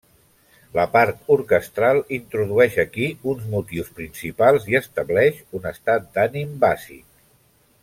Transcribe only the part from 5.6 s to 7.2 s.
un estat d'ànim bàsic.